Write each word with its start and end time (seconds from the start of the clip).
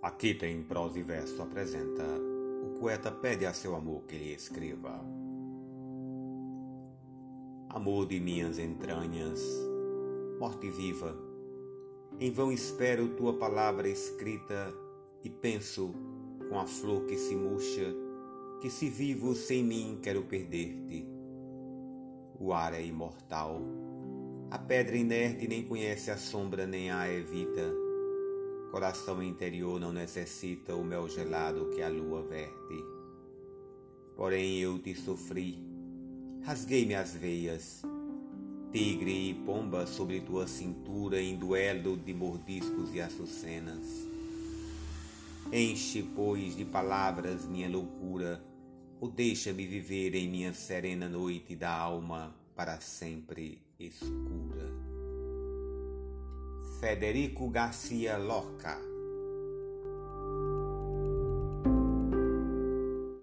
Aqui 0.00 0.32
tem 0.32 0.62
prosa 0.62 0.96
e 0.96 1.02
verso 1.02 1.42
apresenta 1.42 2.04
o 2.62 2.78
poeta 2.78 3.10
pede 3.10 3.44
a 3.44 3.52
seu 3.52 3.74
amor 3.74 4.04
que 4.04 4.16
lhe 4.16 4.32
escreva. 4.32 5.04
Amor 7.68 8.06
de 8.06 8.20
minhas 8.20 8.60
entranhas, 8.60 9.42
morte 10.38 10.70
viva, 10.70 11.18
em 12.20 12.30
vão 12.30 12.52
espero 12.52 13.16
tua 13.16 13.34
palavra 13.34 13.88
escrita 13.88 14.72
e 15.24 15.28
penso 15.28 15.92
com 16.48 16.60
a 16.60 16.66
flor 16.66 17.04
que 17.06 17.16
se 17.16 17.34
murcha 17.34 17.92
que 18.60 18.70
se 18.70 18.88
vivo 18.88 19.34
sem 19.34 19.64
mim 19.64 19.98
quero 20.00 20.22
perder-te. 20.22 21.08
O 22.38 22.52
ar 22.52 22.72
é 22.72 22.84
imortal, 22.84 23.60
a 24.48 24.58
pedra 24.58 24.96
inerte 24.96 25.48
nem 25.48 25.64
conhece 25.64 26.08
a 26.08 26.16
sombra 26.16 26.68
nem 26.68 26.88
a 26.88 27.12
evita 27.12 27.87
Coração 28.70 29.22
interior 29.22 29.80
não 29.80 29.92
necessita 29.92 30.74
o 30.74 30.84
mel 30.84 31.08
gelado 31.08 31.70
que 31.70 31.80
a 31.80 31.88
lua 31.88 32.22
verte. 32.22 32.84
Porém 34.14 34.58
eu 34.58 34.78
te 34.78 34.94
sofri, 34.94 35.58
rasguei-me 36.42 36.94
as 36.94 37.14
veias, 37.14 37.82
tigre 38.70 39.30
e 39.30 39.34
pomba 39.34 39.86
sobre 39.86 40.20
tua 40.20 40.46
cintura 40.46 41.18
em 41.20 41.36
duelo 41.36 41.96
de 41.96 42.12
mordiscos 42.12 42.94
e 42.94 43.00
açucenas. 43.00 43.86
Enche, 45.50 46.02
pois, 46.14 46.54
de 46.54 46.66
palavras 46.66 47.46
minha 47.46 47.70
loucura, 47.70 48.44
ou 49.00 49.08
deixa-me 49.08 49.66
viver 49.66 50.14
em 50.14 50.28
minha 50.28 50.52
serena 50.52 51.08
noite 51.08 51.56
da 51.56 51.72
alma 51.72 52.36
para 52.54 52.78
sempre 52.80 53.62
escura. 53.78 54.97
Federico 56.78 57.50
Garcia 57.50 58.16
Lorca 58.18 58.78